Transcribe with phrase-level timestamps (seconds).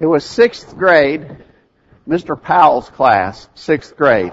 [0.00, 1.44] It was sixth grade,
[2.08, 2.40] Mr.
[2.40, 4.32] Powell's class, sixth grade.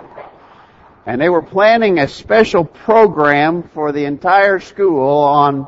[1.05, 5.67] And they were planning a special program for the entire school on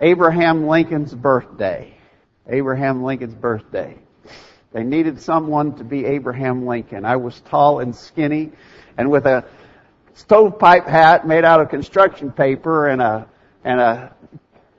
[0.00, 1.96] Abraham Lincoln's birthday.
[2.48, 3.96] Abraham Lincoln's birthday.
[4.72, 7.04] They needed someone to be Abraham Lincoln.
[7.04, 8.50] I was tall and skinny
[8.98, 9.44] and with a
[10.14, 13.28] stovepipe hat made out of construction paper and a,
[13.62, 14.12] and a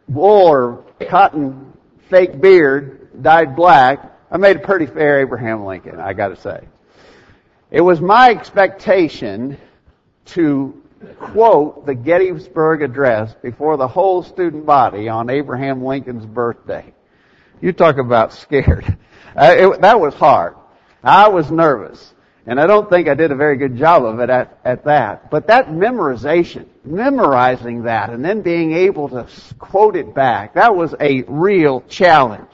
[0.10, 1.72] wool or cotton
[2.10, 4.17] fake beard dyed black.
[4.30, 6.68] I made a pretty fair Abraham Lincoln, I gotta say.
[7.72, 9.58] It was my expectation
[10.26, 10.82] to
[11.20, 16.94] quote the Gettysburg Address before the whole student body on Abraham Lincoln's birthday.
[17.62, 18.98] You talk about scared.
[19.36, 20.56] Uh, it, that was hard.
[21.04, 22.12] I was nervous.
[22.48, 25.30] And I don't think I did a very good job of it at, at that.
[25.30, 29.28] But that memorization, memorizing that and then being able to
[29.60, 32.50] quote it back, that was a real challenge.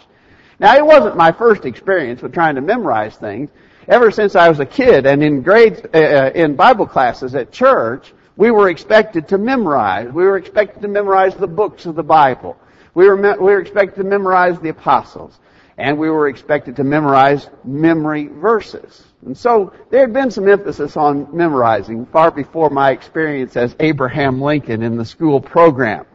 [0.64, 3.50] Now it wasn't my first experience with trying to memorize things.
[3.90, 7.52] Ever since I was a kid and in grades, uh, uh in Bible classes at
[7.52, 10.08] church, we were expected to memorize.
[10.14, 12.56] We were expected to memorize the books of the Bible.
[12.94, 15.38] We were, we were expected to memorize the apostles.
[15.78, 19.04] And we were expected to memorize memory verses.
[19.26, 24.42] And so there had been some emphasis on memorizing far before my experience as Abraham
[24.42, 26.06] Lincoln in the school program.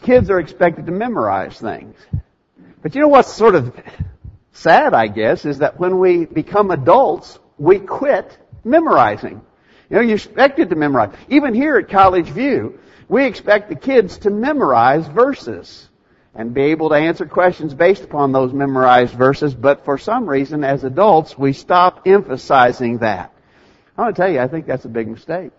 [0.00, 1.96] Kids are expected to memorize things.
[2.86, 3.76] But you know what's sort of
[4.52, 9.40] sad, I guess, is that when we become adults, we quit memorizing.
[9.90, 11.12] You know, you're expected to memorize.
[11.28, 12.78] Even here at College View,
[13.08, 15.88] we expect the kids to memorize verses
[16.32, 20.62] and be able to answer questions based upon those memorized verses, but for some reason,
[20.62, 23.34] as adults, we stop emphasizing that.
[23.98, 25.50] I want to tell you, I think that's a big mistake.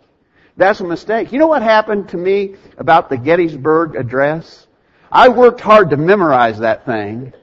[0.56, 1.34] That's a mistake.
[1.34, 4.67] You know what happened to me about the Gettysburg Address?
[5.11, 7.33] I worked hard to memorize that thing,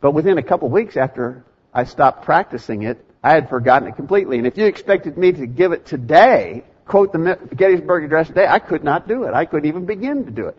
[0.00, 4.38] but within a couple weeks after I stopped practicing it, I had forgotten it completely.
[4.38, 8.58] And if you expected me to give it today, quote the Gettysburg Address today, I
[8.58, 9.34] could not do it.
[9.34, 10.56] I couldn't even begin to do it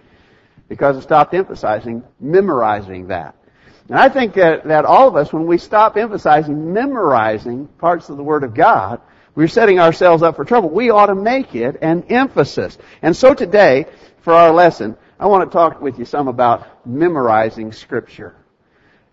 [0.68, 3.36] because I stopped emphasizing memorizing that.
[3.88, 8.18] And I think that, that all of us, when we stop emphasizing memorizing parts of
[8.18, 9.02] the Word of God,
[9.34, 10.70] we're setting ourselves up for trouble.
[10.70, 12.78] We ought to make it an emphasis.
[13.02, 13.86] And so today,
[14.22, 18.36] for our lesson, I want to talk with you some about memorizing Scripture.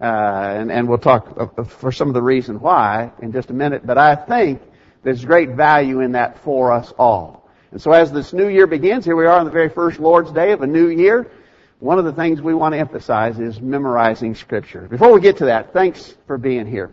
[0.00, 3.86] Uh, and, and we'll talk for some of the reason why in just a minute.
[3.86, 4.62] But I think
[5.02, 7.48] there's great value in that for us all.
[7.72, 10.30] And so as this new year begins, here we are on the very first Lord's
[10.30, 11.30] Day of a new year
[11.78, 14.82] one of the things we want to emphasize is memorizing Scripture.
[14.88, 16.90] Before we get to that, thanks for being here.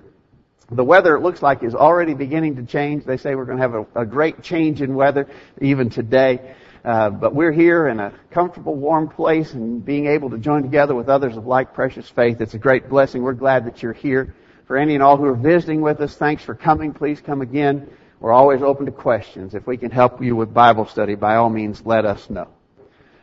[0.72, 3.06] The weather, it looks like, is already beginning to change.
[3.06, 5.30] They say we're going to have a, a great change in weather
[5.62, 6.56] even today.
[6.84, 10.94] Uh, but we're here in a comfortable, warm place and being able to join together
[10.94, 12.42] with others of like precious faith.
[12.42, 13.24] It's a great blessing.
[13.24, 14.36] We're glad that you're here.
[14.66, 16.94] For any and all who are visiting with us, thanks for coming.
[16.94, 17.90] Please come again.
[18.20, 19.56] We're always open to questions.
[19.56, 22.48] If we can help you with Bible study, by all means, let us know.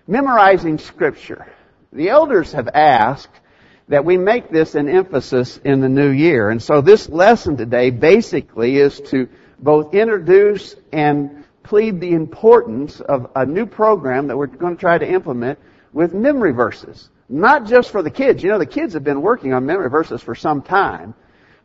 [0.07, 1.47] Memorizing Scripture.
[1.93, 3.41] The elders have asked
[3.89, 6.49] that we make this an emphasis in the new year.
[6.49, 9.29] And so this lesson today basically is to
[9.59, 14.99] both introduce and plead the importance of a new program that we're going to try
[14.99, 15.59] to implement
[15.93, 17.11] with memory verses.
[17.29, 18.43] Not just for the kids.
[18.43, 21.15] You know, the kids have been working on memory verses for some time.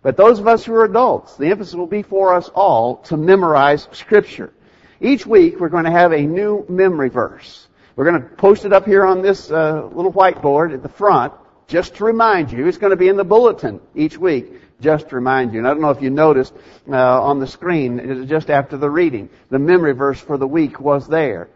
[0.01, 3.17] But those of us who are adults, the emphasis will be for us all to
[3.17, 4.53] memorize Scripture.
[5.01, 7.67] Each week we're going to have a new memory verse.
[7.95, 11.34] We're going to post it up here on this uh, little whiteboard at the front
[11.67, 12.67] just to remind you.
[12.67, 15.59] It's going to be in the bulletin each week just to remind you.
[15.59, 16.53] And I don't know if you noticed
[16.89, 21.07] uh, on the screen, just after the reading, the memory verse for the week was
[21.07, 21.49] there.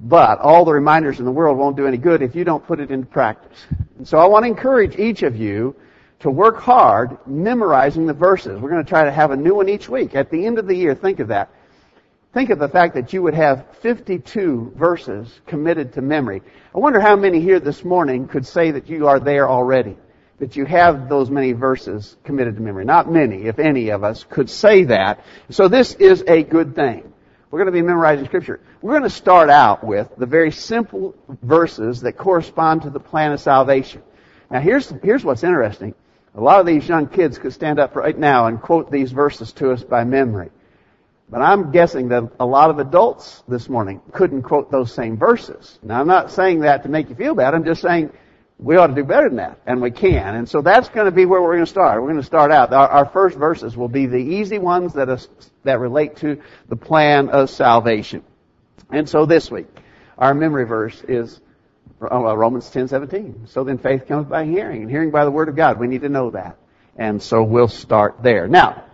[0.00, 2.80] But all the reminders in the world won't do any good if you don't put
[2.80, 3.58] it into practice.
[3.96, 5.76] And so I want to encourage each of you
[6.20, 8.60] to work hard memorizing the verses.
[8.60, 10.14] We're going to try to have a new one each week.
[10.14, 11.50] At the end of the year, think of that.
[12.32, 16.42] Think of the fact that you would have 52 verses committed to memory.
[16.74, 19.96] I wonder how many here this morning could say that you are there already.
[20.38, 22.84] That you have those many verses committed to memory.
[22.84, 25.24] Not many, if any of us, could say that.
[25.50, 27.12] So this is a good thing.
[27.50, 28.60] We're going to be memorizing scripture.
[28.82, 33.30] We're going to start out with the very simple verses that correspond to the plan
[33.30, 34.02] of salvation.
[34.50, 35.94] Now here's, here's what's interesting.
[36.34, 39.52] A lot of these young kids could stand up right now and quote these verses
[39.52, 40.50] to us by memory.
[41.30, 45.78] But I'm guessing that a lot of adults this morning couldn't quote those same verses.
[45.82, 47.54] Now I'm not saying that to make you feel bad.
[47.54, 48.12] I'm just saying
[48.58, 49.60] we ought to do better than that.
[49.66, 50.36] And we can.
[50.36, 52.00] And so that's going to be where we're going to start.
[52.00, 52.72] We're going to start out.
[52.72, 55.28] Our, our first verses will be the easy ones that, is,
[55.64, 58.22] that relate to the plan of salvation.
[58.90, 59.66] And so this week,
[60.16, 61.40] our memory verse is
[62.00, 63.48] uh, Romans 10:17.
[63.48, 65.78] So then faith comes by hearing, and hearing by the word of God.
[65.78, 66.56] We need to know that.
[66.96, 68.46] And so we'll start there.
[68.46, 68.84] Now,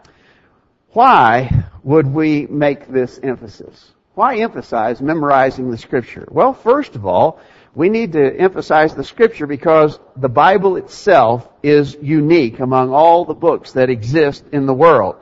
[0.92, 3.92] why would we make this emphasis?
[4.14, 6.26] Why emphasize memorizing the scripture?
[6.30, 7.40] Well, first of all,
[7.75, 13.34] we need to emphasize the scripture because the Bible itself is unique among all the
[13.34, 15.17] books that exist in the world.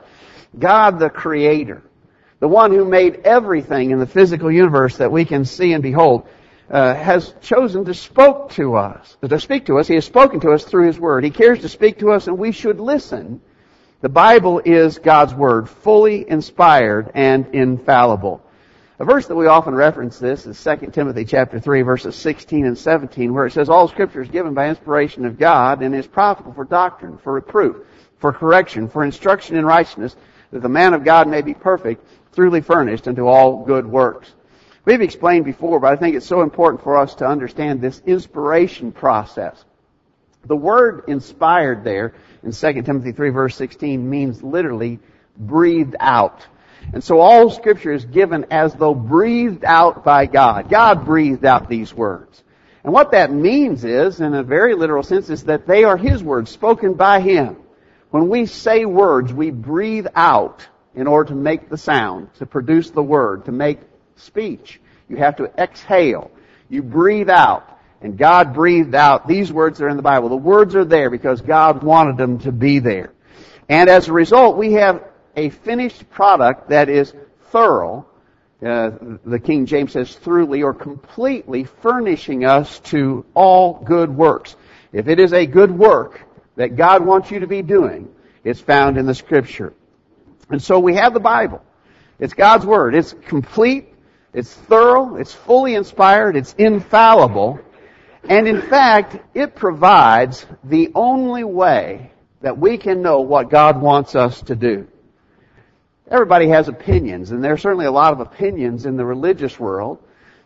[0.57, 1.83] God the Creator,
[2.39, 6.27] the one who made everything in the physical universe that we can see and behold,
[6.71, 9.87] uh, has chosen to spoke to us, to speak to us.
[9.87, 11.23] He has spoken to us through His Word.
[11.23, 13.41] He cares to speak to us, and we should listen.
[14.01, 18.41] The Bible is God's Word, fully inspired and infallible.
[19.01, 22.77] A verse that we often reference this is 2 Timothy chapter 3 verses 16 and
[22.77, 26.51] 17 where it says, All scripture is given by inspiration of God and is profitable
[26.51, 27.77] for doctrine, for reproof,
[28.17, 30.17] for correction, for instruction in righteousness,
[30.51, 32.05] that the man of God may be perfect,
[32.35, 34.33] truly furnished unto all good works.
[34.83, 38.91] We've explained before, but I think it's so important for us to understand this inspiration
[38.91, 39.63] process.
[40.43, 44.99] The word inspired there in 2 Timothy 3 verse 16 means literally
[45.37, 46.45] breathed out.
[46.93, 50.69] And so all scripture is given as though breathed out by God.
[50.69, 52.43] God breathed out these words.
[52.83, 56.23] And what that means is, in a very literal sense, is that they are His
[56.23, 57.57] words, spoken by Him.
[58.09, 62.89] When we say words, we breathe out in order to make the sound, to produce
[62.89, 63.79] the word, to make
[64.15, 64.79] speech.
[65.07, 66.31] You have to exhale.
[66.69, 67.77] You breathe out.
[68.01, 69.27] And God breathed out.
[69.27, 70.29] These words that are in the Bible.
[70.29, 73.11] The words are there because God wanted them to be there.
[73.67, 75.03] And as a result, we have
[75.35, 77.13] a finished product that is
[77.51, 78.05] thorough.
[78.65, 78.91] Uh,
[79.25, 84.55] the King James says thoroughly or completely furnishing us to all good works.
[84.91, 86.21] If it is a good work
[86.55, 89.73] that God wants you to be doing, it's found in the Scripture.
[90.49, 91.63] And so we have the Bible.
[92.19, 92.95] It's God's Word.
[92.95, 93.93] It's complete.
[94.33, 95.15] It's thorough.
[95.15, 96.35] It's fully inspired.
[96.35, 97.59] It's infallible.
[98.27, 102.11] And in fact, it provides the only way
[102.41, 104.87] that we can know what God wants us to do.
[106.09, 109.99] Everybody has opinions, and there are certainly a lot of opinions in the religious world.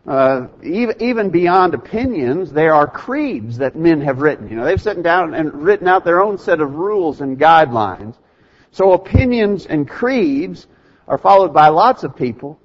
[0.06, 4.50] Uh, even, even beyond opinions, there are creeds that men have written.
[4.50, 8.16] You know, they've sat down and written out their own set of rules and guidelines.
[8.72, 10.68] So opinions and creeds
[11.08, 12.60] are followed by lots of people,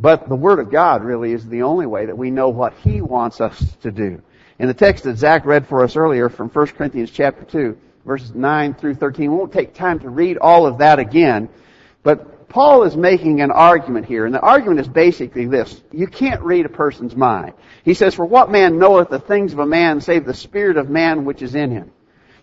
[0.00, 3.00] but the Word of God really is the only way that we know what He
[3.00, 4.20] wants us to do.
[4.58, 8.34] In the text that Zach read for us earlier from 1 Corinthians chapter 2, verses
[8.34, 11.48] 9 through 13, we won't take time to read all of that again,
[12.02, 15.82] but Paul is making an argument here, and the argument is basically this.
[15.90, 17.54] You can't read a person's mind.
[17.82, 20.90] He says, For what man knoweth the things of a man save the spirit of
[20.90, 21.92] man which is in him?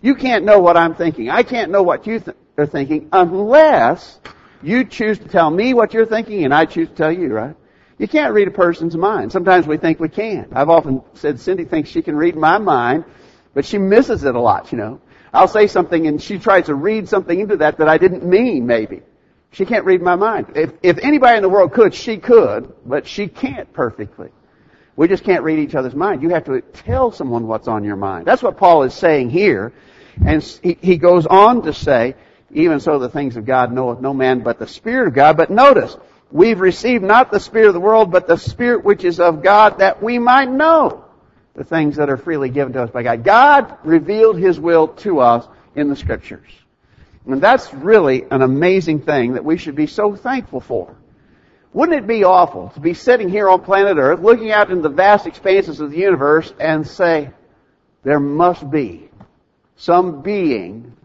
[0.02, 1.30] You can't know what I'm thinking.
[1.30, 4.18] I can't know what you th- are thinking unless
[4.64, 7.54] you choose to tell me what you're thinking and I choose to tell you, right?
[7.96, 9.30] You can't read a person's mind.
[9.30, 10.48] Sometimes we think we can.
[10.52, 13.04] I've often said Cindy thinks she can read my mind,
[13.54, 15.00] but she misses it a lot, you know.
[15.32, 18.66] I'll say something and she tries to read something into that that I didn't mean,
[18.66, 19.02] maybe.
[19.52, 20.52] She can't read my mind.
[20.54, 24.30] If, if anybody in the world could, she could, but she can't perfectly.
[24.96, 26.22] We just can't read each other's mind.
[26.22, 28.26] You have to tell someone what's on your mind.
[28.26, 29.72] That's what Paul is saying here.
[30.24, 32.14] And he, he goes on to say,
[32.52, 35.36] even so the things of God knoweth no man but the Spirit of God.
[35.36, 35.96] But notice,
[36.30, 39.78] we've received not the Spirit of the world, but the Spirit which is of God,
[39.78, 41.04] that we might know
[41.54, 43.24] the things that are freely given to us by God.
[43.24, 46.50] God revealed His will to us in the Scriptures.
[47.26, 50.96] And that's really an amazing thing that we should be so thankful for.
[51.72, 54.88] Wouldn't it be awful to be sitting here on planet Earth looking out into the
[54.94, 57.30] vast expanses of the universe and say,
[58.02, 59.10] there must be
[59.76, 60.96] some being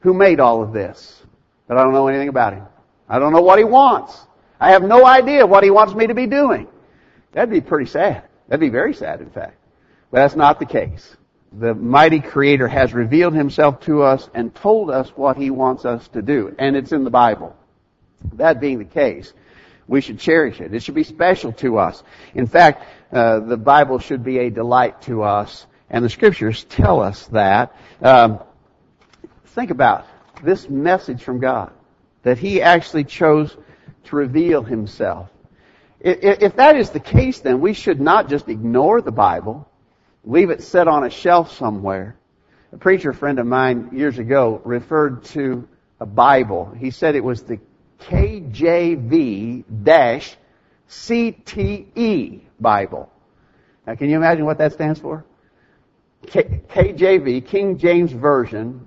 [0.00, 1.22] who made all of this,
[1.66, 2.66] but I don't know anything about him.
[3.08, 4.26] I don't know what he wants.
[4.60, 6.66] I have no idea what he wants me to be doing.
[7.32, 8.24] That'd be pretty sad.
[8.48, 9.56] That'd be very sad, in fact.
[10.10, 11.16] But that's not the case
[11.58, 16.06] the mighty creator has revealed himself to us and told us what he wants us
[16.08, 16.54] to do.
[16.58, 17.56] And it's in the Bible.
[18.34, 19.32] That being the case,
[19.86, 20.74] we should cherish it.
[20.74, 22.02] It should be special to us.
[22.34, 27.00] In fact, uh, the Bible should be a delight to us, and the scriptures tell
[27.00, 27.76] us that.
[28.02, 28.40] Um,
[29.48, 30.06] think about
[30.42, 31.72] this message from God
[32.22, 33.56] that He actually chose
[34.04, 35.28] to reveal Himself.
[36.00, 39.68] If, if that is the case, then we should not just ignore the Bible
[40.24, 42.16] leave it set on a shelf somewhere.
[42.72, 45.68] A preacher friend of mine years ago referred to
[46.00, 46.74] a Bible.
[46.76, 47.60] He said it was the
[48.00, 49.62] KJV-CTE
[52.60, 53.12] Bible.
[53.86, 55.24] Now can you imagine what that stands for?
[56.26, 58.86] K- KJV, King James Version,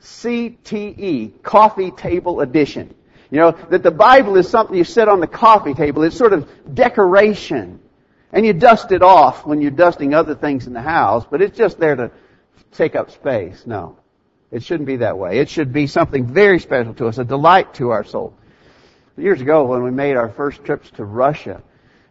[0.00, 2.94] CTE, Coffee Table Edition.
[3.30, 6.04] You know, that the Bible is something you set on the coffee table.
[6.04, 7.80] It's sort of decoration.
[8.32, 11.56] And you dust it off when you're dusting other things in the house, but it's
[11.56, 12.10] just there to
[12.72, 13.64] take up space.
[13.66, 13.98] No.
[14.50, 15.38] It shouldn't be that way.
[15.38, 18.34] It should be something very special to us, a delight to our soul.
[19.16, 21.62] Years ago, when we made our first trips to Russia,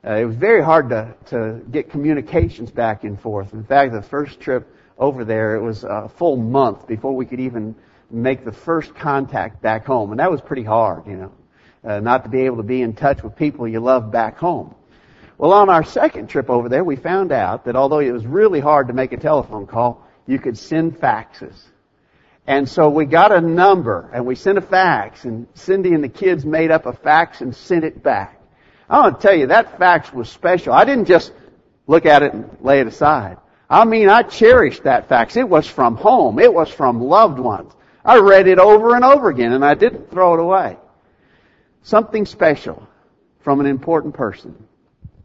[0.05, 3.53] uh, it was very hard to, to get communications back and forth.
[3.53, 4.67] In fact, the first trip
[4.97, 7.75] over there, it was a full month before we could even
[8.11, 10.11] make the first contact back home.
[10.11, 11.31] And that was pretty hard, you know,
[11.83, 14.75] uh, not to be able to be in touch with people you love back home.
[15.37, 18.61] Well, on our second trip over there, we found out that although it was really
[18.61, 21.61] hard to make a telephone call, you could send faxes.
[22.47, 26.09] And so we got a number and we sent a fax and Cindy and the
[26.09, 28.39] kids made up a fax and sent it back.
[28.89, 30.71] I want to tell you that fax was special.
[30.71, 31.33] I didn't just
[31.87, 33.37] look at it and lay it aside.
[33.67, 35.35] I mean, I cherished that fax.
[35.37, 36.39] It was from home.
[36.39, 37.73] It was from loved ones.
[38.05, 40.77] I read it over and over again and I didn't throw it away.
[41.81, 42.87] Something special
[43.39, 44.64] from an important person.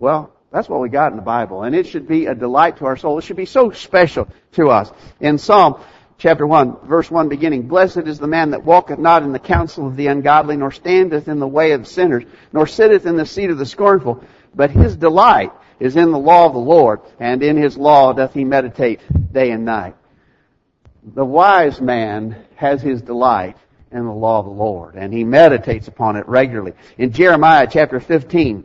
[0.00, 2.87] Well, that's what we got in the Bible and it should be a delight to
[2.87, 3.19] our soul.
[3.19, 4.90] It should be so special to us.
[5.21, 5.80] In Psalm
[6.16, 9.87] chapter 1, verse 1 beginning, Blessed is the man that walketh not in the counsel
[9.87, 13.50] of the ungodly, nor standeth in the way of sinners, nor sitteth in the seat
[13.50, 17.57] of the scornful, but his delight is in the law of the Lord, and in
[17.57, 19.00] his law doth he meditate
[19.33, 19.97] day and night.
[21.14, 23.57] The wise man has his delight
[23.92, 26.73] in the law of the Lord, and he meditates upon it regularly.
[26.99, 28.64] In Jeremiah chapter 15,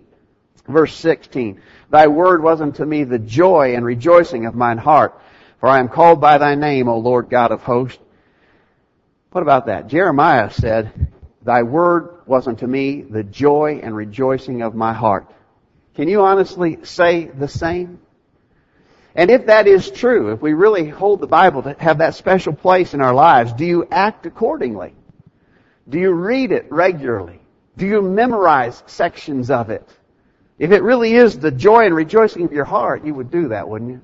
[0.68, 5.20] verse 16, Thy word was unto me the joy and rejoicing of mine heart.
[5.60, 8.00] For I am called by thy name, O Lord God of hosts.
[9.32, 9.88] What about that?
[9.88, 15.30] Jeremiah said, Thy word was unto me the joy and rejoicing of my heart.
[15.96, 18.00] Can you honestly say the same?
[19.16, 22.54] And if that is true, if we really hold the Bible to have that special
[22.54, 24.94] place in our lives, do you act accordingly?
[25.88, 27.40] Do you read it regularly?
[27.78, 29.88] Do you memorize sections of it?
[30.58, 33.68] If it really is the joy and rejoicing of your heart, you would do that,
[33.68, 34.02] wouldn't you?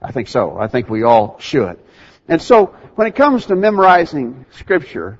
[0.00, 0.56] I think so.
[0.58, 1.78] I think we all should.
[2.26, 5.18] And so, when it comes to memorizing Scripture,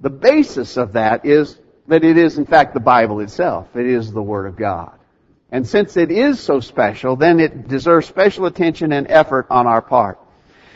[0.00, 3.76] the basis of that is that it is in fact the Bible itself.
[3.76, 4.92] It is the Word of God.
[5.52, 9.82] And since it is so special, then it deserves special attention and effort on our
[9.82, 10.18] part.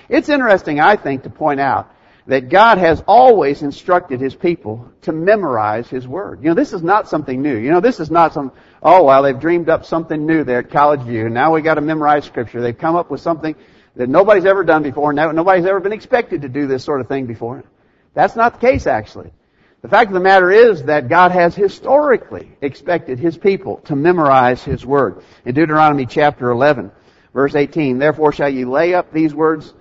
[0.09, 1.91] It's interesting, I think, to point out
[2.27, 6.43] that God has always instructed His people to memorize His Word.
[6.43, 7.57] You know, this is not something new.
[7.57, 8.51] You know, this is not some,
[8.85, 12.25] oh, well, they've dreamed up something new there at College View, now we gotta memorize
[12.25, 12.61] Scripture.
[12.61, 13.57] They've come up with something
[13.97, 17.27] that nobody's ever done before, nobody's ever been expected to do this sort of thing
[17.27, 17.65] before.
[18.13, 19.33] That's not the case, actually.
[19.83, 24.63] The fact of the matter is that God has historically expected His people to memorize
[24.63, 25.23] His Word.
[25.45, 26.91] In Deuteronomy chapter 11,
[27.35, 29.75] verse 18, Therefore shall you lay up these words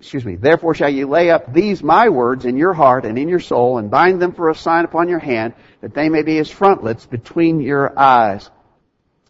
[0.00, 3.28] excuse me, therefore shall you lay up these my words in your heart and in
[3.28, 6.38] your soul and bind them for a sign upon your hand that they may be
[6.38, 8.48] as frontlets between your eyes.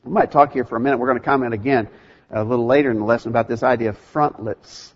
[0.04, 0.98] I might talk here for a minute.
[0.98, 1.88] We're going to comment again
[2.30, 4.92] a little later in the lesson about this idea of frontlets.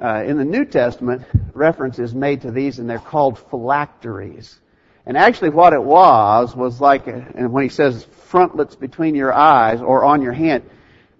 [0.00, 1.22] Uh, in the New Testament,
[1.54, 4.58] reference is made to these and they're called phylacteries.
[5.06, 9.80] And actually what it was was like, and when he says frontlets between your eyes
[9.80, 10.68] or on your hand,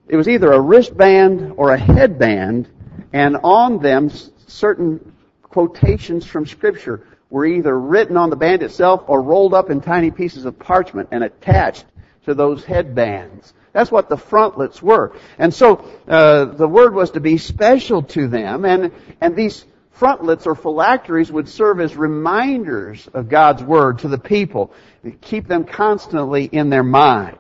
[0.09, 2.69] it was either a wristband or a headband
[3.13, 4.11] and on them
[4.47, 5.13] certain
[5.43, 10.11] quotations from scripture were either written on the band itself or rolled up in tiny
[10.11, 11.85] pieces of parchment and attached
[12.25, 13.53] to those headbands.
[13.73, 15.13] That's what the frontlets were.
[15.39, 20.47] And so uh, the word was to be special to them, and and these frontlets
[20.47, 24.73] or phylacteries would serve as reminders of God's word to the people,
[25.05, 27.39] to keep them constantly in their mind.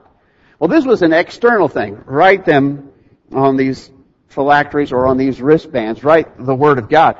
[0.58, 2.02] Well, this was an external thing.
[2.04, 2.90] Write them
[3.32, 3.90] on these
[4.28, 7.16] phylacteries or on these wristbands, write the Word of God.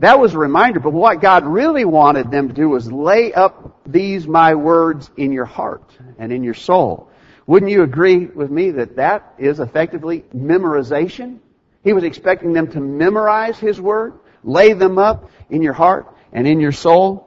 [0.00, 3.80] That was a reminder, but what God really wanted them to do was lay up
[3.84, 7.10] these my words in your heart and in your soul.
[7.46, 11.38] Wouldn't you agree with me that that is effectively memorization?
[11.82, 14.14] He was expecting them to memorize His Word,
[14.44, 17.24] lay them up in your heart and in your soul.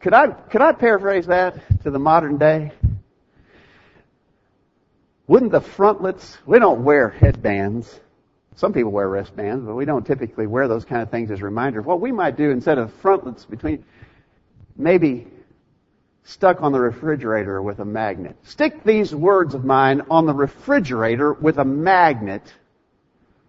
[0.00, 2.72] Could I, could I paraphrase that to the modern day?
[5.30, 8.00] Wouldn't the frontlets, we don't wear headbands.
[8.56, 11.84] Some people wear wristbands, but we don't typically wear those kind of things as reminders.
[11.84, 13.84] What we might do instead of frontlets between,
[14.76, 15.28] maybe
[16.24, 18.38] stuck on the refrigerator with a magnet.
[18.42, 22.52] Stick these words of mine on the refrigerator with a magnet,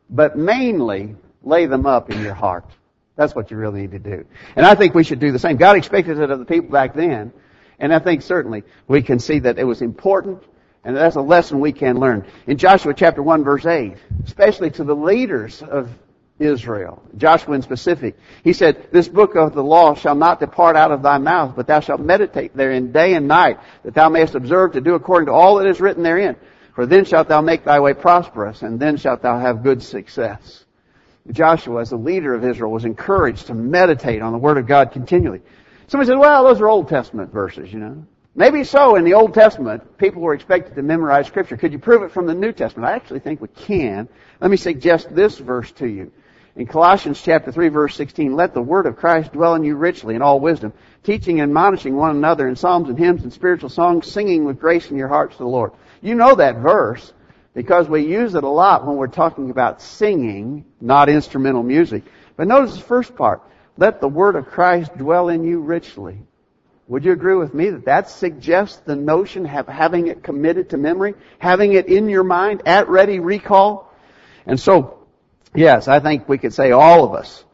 [0.07, 2.69] but mainly lay them up in your heart.
[3.15, 4.27] That's what you really need to do.
[4.55, 5.57] And I think we should do the same.
[5.57, 7.33] God expected it of the people back then.
[7.79, 10.43] And I think certainly we can see that it was important
[10.83, 12.25] and that's a lesson we can learn.
[12.47, 13.95] In Joshua chapter 1 verse 8,
[14.25, 15.89] especially to the leaders of
[16.39, 20.91] Israel, Joshua in specific, he said, This book of the law shall not depart out
[20.91, 24.73] of thy mouth, but thou shalt meditate therein day and night, that thou mayest observe
[24.73, 26.35] to do according to all that is written therein.
[26.73, 30.65] For then shalt thou make thy way prosperous, and then shalt thou have good success.
[31.29, 34.91] Joshua, as the leader of Israel, was encouraged to meditate on the Word of God
[34.91, 35.41] continually.
[35.87, 38.05] Somebody said, well, those are Old Testament verses, you know.
[38.33, 41.57] Maybe so in the Old Testament, people were expected to memorize Scripture.
[41.57, 42.89] Could you prove it from the New Testament?
[42.89, 44.07] I actually think we can.
[44.39, 46.13] Let me suggest this verse to you.
[46.55, 50.15] In Colossians chapter 3 verse 16, let the word of Christ dwell in you richly
[50.15, 50.73] in all wisdom,
[51.03, 54.89] teaching and admonishing one another in psalms and hymns and spiritual songs, singing with grace
[54.91, 55.71] in your hearts to the Lord.
[56.01, 57.13] You know that verse
[57.53, 62.03] because we use it a lot when we're talking about singing, not instrumental music.
[62.37, 63.41] But notice the first part.
[63.77, 66.17] Let the word of Christ dwell in you richly.
[66.91, 70.77] Would you agree with me that that suggests the notion of having it committed to
[70.77, 73.89] memory, having it in your mind, at ready recall?
[74.45, 74.99] And so,
[75.55, 77.45] yes, I think we could say all of us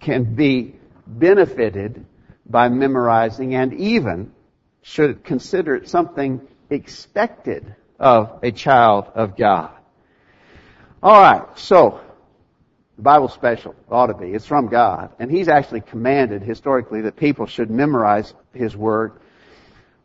[0.00, 0.74] can be
[1.06, 2.04] benefited
[2.44, 4.32] by memorizing and even
[4.82, 9.70] should consider it something expected of a child of God.
[11.00, 12.00] Alright, so
[13.00, 13.72] the Bible's special.
[13.72, 14.26] It ought to be.
[14.26, 15.10] It's from God.
[15.18, 19.12] And He's actually commanded historically that people should memorize His Word.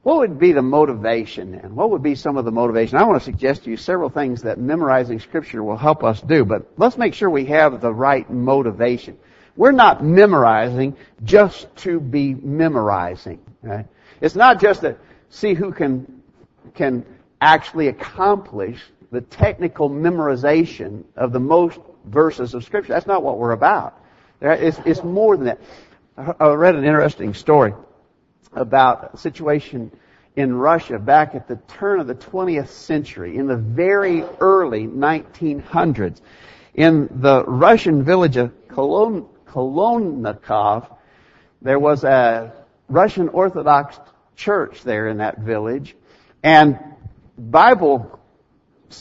[0.03, 1.75] What would be the motivation then?
[1.75, 2.97] What would be some of the motivation?
[2.97, 6.45] I want to suggest to you several things that memorizing Scripture will help us do,
[6.45, 9.17] but let's make sure we have the right motivation.
[9.57, 13.41] We're not memorizing just to be memorizing.
[13.61, 13.87] Right?
[14.21, 14.95] It's not just to
[15.29, 16.21] see who can,
[16.75, 17.05] can
[17.41, 22.93] actually accomplish the technical memorization of the most verses of Scripture.
[22.93, 24.01] That's not what we're about.
[24.41, 25.59] It's, it's more than that.
[26.39, 27.73] I read an interesting story
[28.53, 29.91] about a situation
[30.35, 36.21] in Russia back at the turn of the 20th century, in the very early 1900s.
[36.73, 40.93] In the Russian village of Kolon, Kolonnikov,
[41.61, 42.53] there was a
[42.89, 43.97] Russian Orthodox
[44.35, 45.95] church there in that village,
[46.43, 46.77] and
[47.37, 48.19] Bible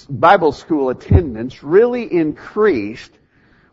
[0.08, 3.12] Bible school attendance really increased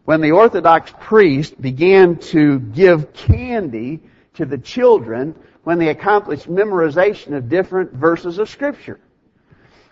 [0.06, 4.01] when the Orthodox priest began to give candy
[4.36, 9.00] to the children when they accomplished memorization of different verses of Scripture.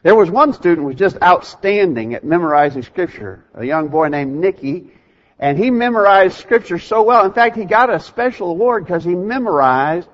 [0.01, 4.39] There was one student who was just outstanding at memorizing Scripture, a young boy named
[4.39, 4.91] Nicky,
[5.37, 7.25] and he memorized Scripture so well.
[7.25, 10.07] In fact, he got a special award because he memorized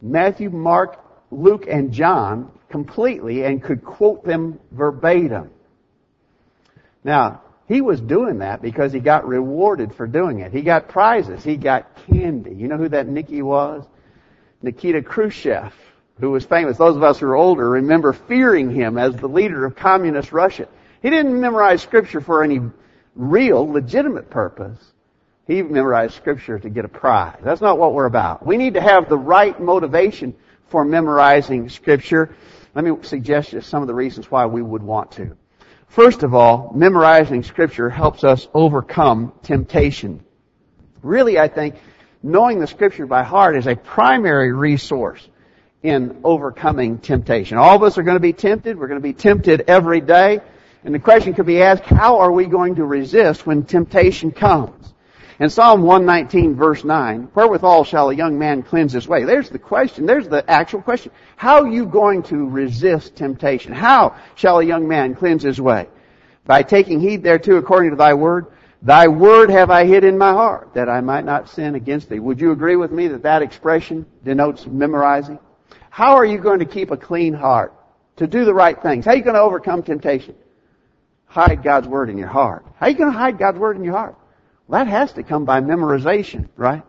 [0.00, 0.98] Matthew, Mark,
[1.30, 5.50] Luke, and John completely and could quote them verbatim.
[7.04, 10.52] Now, he was doing that because he got rewarded for doing it.
[10.52, 11.44] He got prizes.
[11.44, 12.54] He got candy.
[12.54, 13.84] You know who that Nicky was?
[14.62, 15.72] Nikita Khrushchev,
[16.18, 16.76] who was famous.
[16.76, 20.66] Those of us who are older remember fearing him as the leader of communist Russia.
[21.02, 22.60] He didn't memorize scripture for any
[23.14, 24.78] real, legitimate purpose.
[25.46, 27.38] He memorized scripture to get a prize.
[27.42, 28.46] That's not what we're about.
[28.46, 30.34] We need to have the right motivation
[30.72, 32.34] for memorizing scripture.
[32.74, 35.36] Let me suggest you some of the reasons why we would want to.
[35.88, 40.24] First of all, memorizing scripture helps us overcome temptation.
[41.02, 41.74] Really, I think
[42.22, 45.28] knowing the scripture by heart is a primary resource
[45.82, 47.58] in overcoming temptation.
[47.58, 48.78] All of us are going to be tempted.
[48.78, 50.40] We're going to be tempted every day.
[50.84, 54.81] And the question could be asked, how are we going to resist when temptation comes?
[55.42, 59.24] In Psalm 119 verse 9, wherewithal shall a young man cleanse his way?
[59.24, 60.06] There's the question.
[60.06, 61.10] There's the actual question.
[61.34, 63.72] How are you going to resist temptation?
[63.72, 65.88] How shall a young man cleanse his way?
[66.44, 68.52] By taking heed thereto according to thy word.
[68.82, 72.20] Thy word have I hid in my heart that I might not sin against thee.
[72.20, 75.40] Would you agree with me that that expression denotes memorizing?
[75.90, 77.74] How are you going to keep a clean heart?
[78.18, 79.06] To do the right things?
[79.06, 80.36] How are you going to overcome temptation?
[81.26, 82.64] Hide God's word in your heart.
[82.76, 84.16] How are you going to hide God's word in your heart?
[84.68, 86.82] That has to come by memorization, right?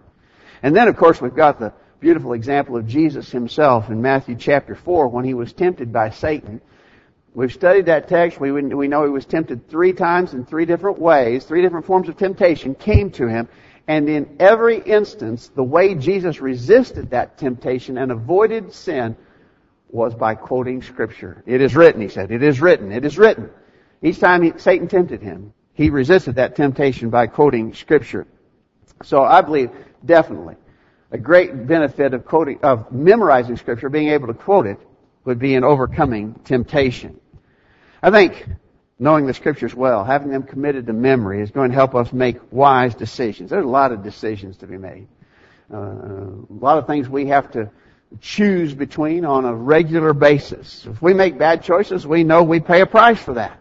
[0.62, 4.76] And then, of course, we've got the beautiful example of Jesus himself in Matthew chapter
[4.76, 6.62] 4 when he was tempted by Satan.
[7.34, 8.40] We've studied that text.
[8.40, 11.46] We, we know he was tempted three times in three different ways.
[11.46, 13.48] Three different forms of temptation came to him.
[13.88, 19.18] And in every instance, the way Jesus resisted that temptation and avoided sin
[19.90, 21.44] was by quoting Scripture.
[21.46, 22.32] It is written, he said.
[22.32, 22.92] It is written.
[22.92, 23.50] It is written.
[24.02, 28.28] Each time he, Satan tempted him, he resisted that temptation by quoting scripture.
[29.04, 29.72] So I believe
[30.06, 30.56] definitely
[31.12, 34.80] a great benefit of quoting, of memorizing scripture, being able to quote it,
[35.26, 37.20] would be in overcoming temptation.
[38.02, 38.46] I think
[39.00, 42.38] knowing the scriptures well, having them committed to memory is going to help us make
[42.52, 43.50] wise decisions.
[43.52, 45.08] There's a lot of decisions to be made.
[45.74, 47.72] Uh, a lot of things we have to
[48.20, 50.86] choose between on a regular basis.
[50.86, 53.60] If we make bad choices, we know we pay a price for that.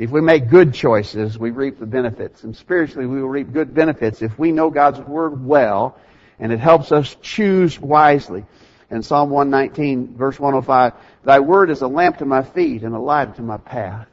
[0.00, 2.42] If we make good choices, we reap the benefits.
[2.42, 5.98] And spiritually, we will reap good benefits if we know God's Word well,
[6.38, 8.46] and it helps us choose wisely.
[8.90, 12.98] In Psalm 119, verse 105, Thy Word is a lamp to my feet and a
[12.98, 14.08] light to my path.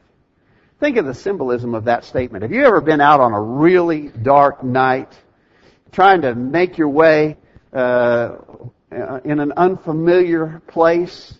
[0.81, 2.41] Think of the symbolism of that statement.
[2.41, 5.17] Have you ever been out on a really dark night,
[5.93, 7.37] trying to make your way
[7.71, 8.35] uh,
[8.91, 11.33] in an unfamiliar place?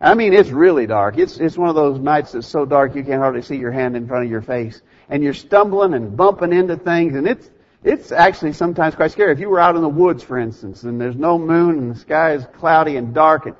[0.00, 1.18] I mean, it's really dark.
[1.18, 3.96] It's it's one of those nights that's so dark you can't hardly see your hand
[3.96, 7.50] in front of your face, and you're stumbling and bumping into things, and it's
[7.82, 9.32] it's actually sometimes quite scary.
[9.32, 11.98] If you were out in the woods, for instance, and there's no moon and the
[11.98, 13.56] sky is cloudy and dark, and,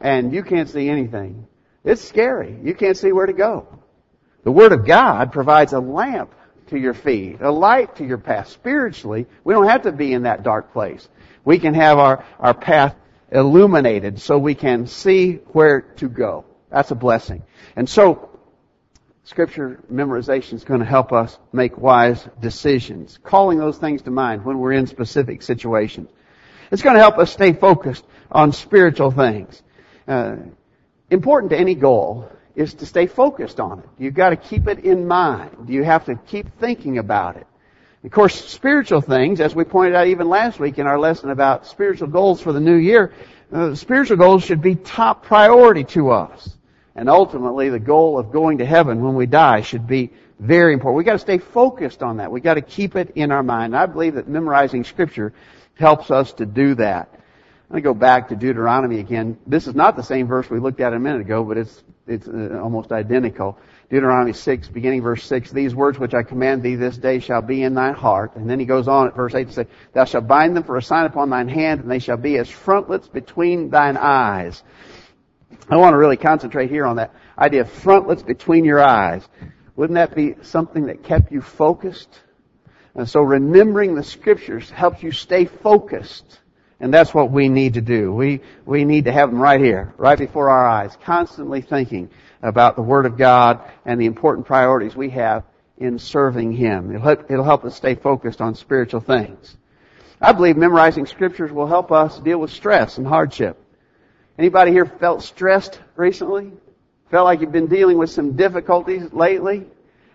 [0.00, 1.46] and you can't see anything,
[1.82, 2.58] it's scary.
[2.62, 3.66] You can't see where to go.
[4.44, 6.34] The Word of God provides a lamp
[6.68, 8.48] to your feet, a light to your path.
[8.48, 11.08] Spiritually, we don't have to be in that dark place.
[11.44, 12.96] We can have our, our path
[13.34, 16.44] illuminated so we can see where to go.
[16.70, 17.42] That's a blessing.
[17.76, 18.30] And so,
[19.24, 24.44] scripture memorization is going to help us make wise decisions, calling those things to mind
[24.44, 26.08] when we're in specific situations.
[26.70, 29.62] It's going to help us stay focused on spiritual things.
[30.06, 30.36] Uh,
[31.10, 33.88] important to any goal is to stay focused on it.
[33.98, 35.68] You've got to keep it in mind.
[35.68, 37.46] You have to keep thinking about it.
[38.04, 41.66] Of course, spiritual things, as we pointed out even last week in our lesson about
[41.66, 43.14] spiritual goals for the new year,
[43.50, 46.54] uh, spiritual goals should be top priority to us.
[46.94, 50.98] And ultimately, the goal of going to heaven when we die should be very important.
[50.98, 52.30] We've got to stay focused on that.
[52.30, 53.72] We've got to keep it in our mind.
[53.72, 55.32] And I believe that memorizing Scripture
[55.74, 57.10] helps us to do that.
[57.70, 59.38] Going to go back to Deuteronomy again.
[59.46, 62.28] This is not the same verse we looked at a minute ago, but it's it's
[62.28, 63.58] uh, almost identical.
[63.90, 67.62] Deuteronomy 6, beginning verse 6, these words which I command thee this day shall be
[67.62, 68.34] in thine heart.
[68.36, 70.76] And then he goes on at verse 8 to say, thou shalt bind them for
[70.76, 74.62] a sign upon thine hand, and they shall be as frontlets between thine eyes.
[75.68, 79.26] I want to really concentrate here on that idea of frontlets between your eyes.
[79.76, 82.20] Wouldn't that be something that kept you focused?
[82.94, 86.40] And so remembering the scriptures helps you stay focused
[86.80, 88.12] and that's what we need to do.
[88.12, 92.10] We, we need to have them right here, right before our eyes, constantly thinking
[92.44, 95.44] about the Word of God and the important priorities we have
[95.78, 96.90] in serving Him.
[96.90, 99.56] It'll help, it'll help us stay focused on spiritual things.
[100.20, 103.58] I believe memorizing scriptures will help us deal with stress and hardship.
[104.38, 106.52] Anybody here felt stressed recently?
[107.10, 109.66] Felt like you've been dealing with some difficulties lately?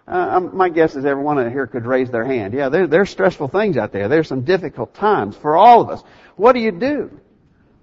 [0.07, 2.53] Uh, my guess is everyone here could raise their hand.
[2.53, 4.07] Yeah, there, there's stressful things out there.
[4.07, 6.03] There's some difficult times for all of us.
[6.35, 7.19] What do you do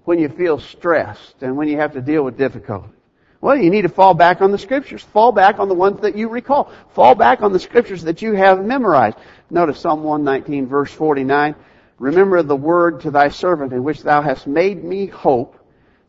[0.03, 2.96] when you feel stressed and when you have to deal with difficulty?
[3.39, 5.03] Well, you need to fall back on the scriptures.
[5.03, 6.71] Fall back on the ones that you recall.
[6.93, 9.17] Fall back on the scriptures that you have memorized.
[9.49, 11.55] Notice Psalm 119 verse 49.
[11.99, 15.55] Remember the word to thy servant in which thou hast made me hope.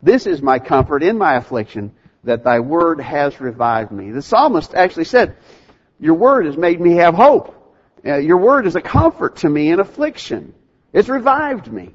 [0.01, 1.91] This is my comfort in my affliction
[2.23, 4.11] that thy word has revived me.
[4.11, 5.35] The psalmist actually said,
[5.99, 7.55] your word has made me have hope.
[8.05, 10.53] Uh, your word is a comfort to me in affliction.
[10.93, 11.93] It's revived me.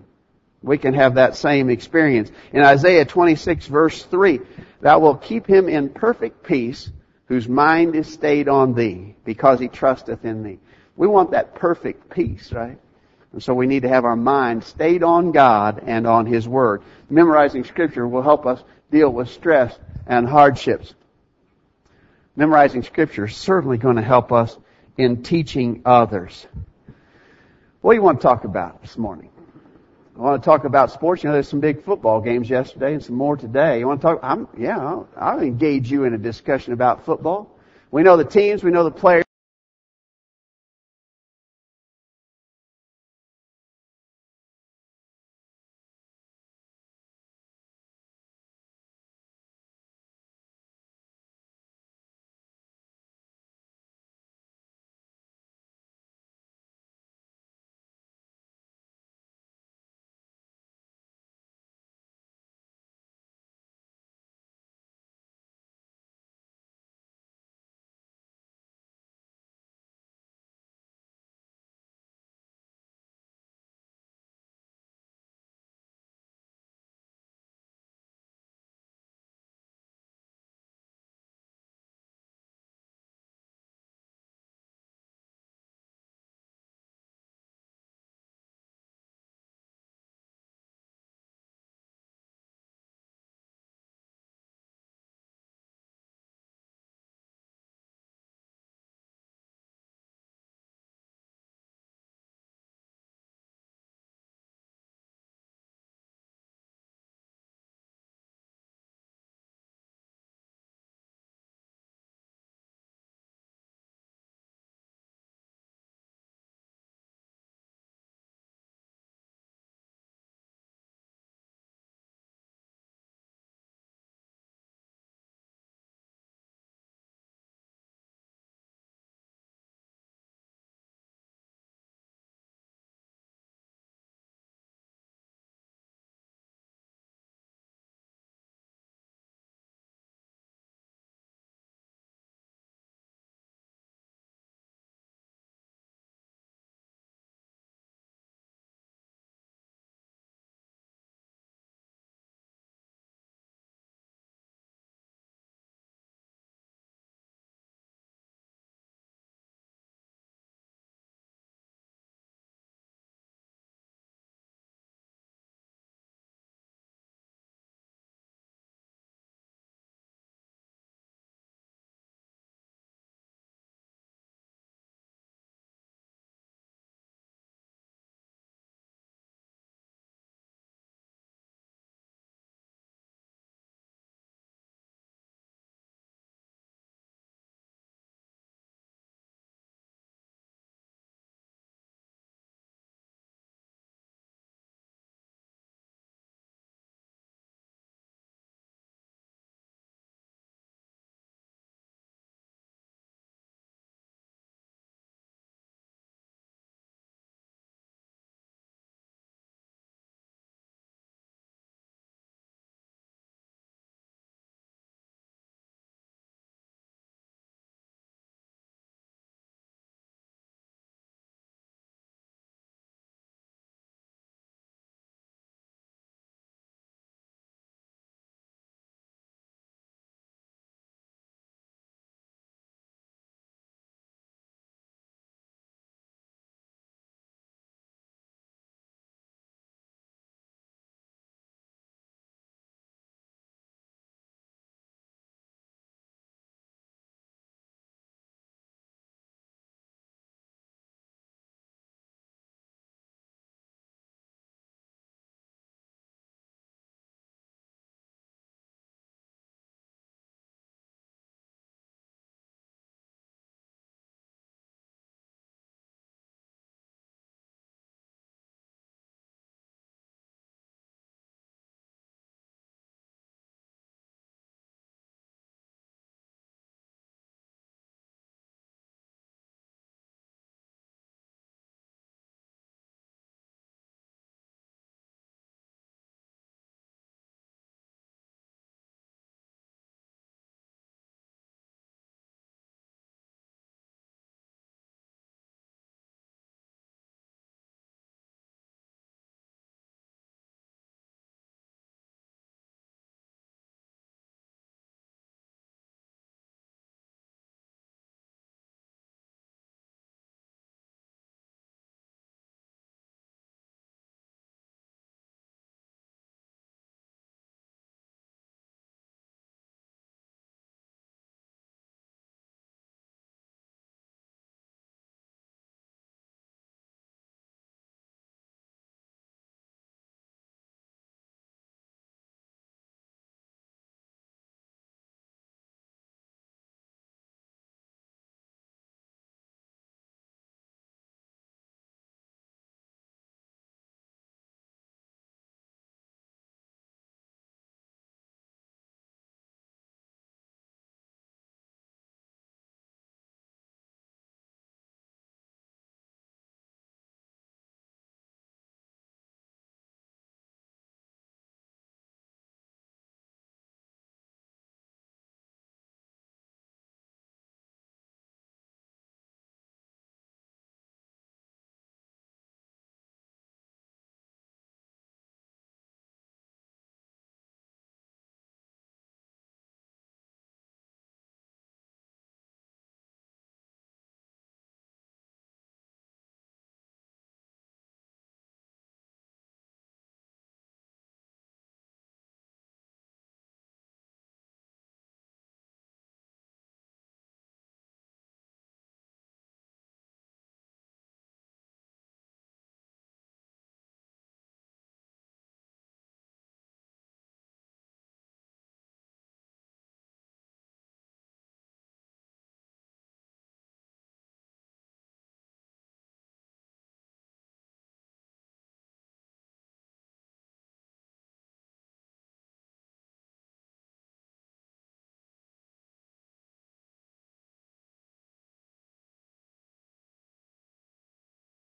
[0.65, 2.31] We can have that same experience.
[2.53, 4.41] In Isaiah 26 verse 3,
[4.81, 6.91] Thou wilt keep him in perfect peace
[7.27, 10.59] whose mind is stayed on thee because he trusteth in thee.
[10.97, 12.79] We want that perfect peace, right?
[13.33, 16.83] And so we need to have our mind stayed on God and on His Word.
[17.11, 20.95] Memorizing Scripture will help us deal with stress and hardships
[22.37, 24.57] memorizing scripture is certainly going to help us
[24.97, 26.47] in teaching others.
[27.81, 29.31] What do you want to talk about this morning?
[30.17, 31.25] I want to talk about sports.
[31.25, 33.81] You know, there's some big football games yesterday and some more today.
[33.81, 34.21] You want to talk?
[34.23, 37.59] I'm, yeah, I'll, I'll engage you in a discussion about football.
[37.91, 39.25] We know the teams, we know the players.